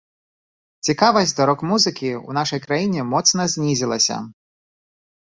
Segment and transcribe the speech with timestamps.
[0.89, 4.23] Цікавасць да рок-музыкі ў нашай краіне моцна знізілася.